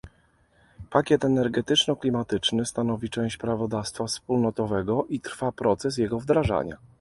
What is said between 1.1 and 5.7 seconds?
energetyczno-klimatyczny stanowi część prawodawstwa wspólnotowego i trwa